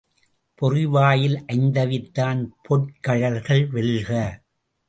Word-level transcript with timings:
பொறிவாயில் 0.61 1.37
ஐந்தவித்தான் 1.47 2.41
பொற்கழல்கள் 2.69 3.63
வெல்க! 3.69 4.09